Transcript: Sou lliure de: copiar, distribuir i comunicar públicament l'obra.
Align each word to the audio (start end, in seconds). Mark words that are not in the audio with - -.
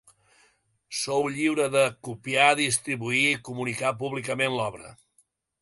Sou 0.99 1.27
lliure 1.35 1.67
de: 1.75 1.83
copiar, 2.09 2.49
distribuir 2.63 3.21
i 3.35 3.39
comunicar 3.51 3.95
públicament 4.03 4.59
l'obra. 4.63 4.95